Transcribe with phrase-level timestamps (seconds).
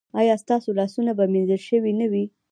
[0.19, 2.23] ایا ستاسو لاسونه به مینځل شوي نه وي؟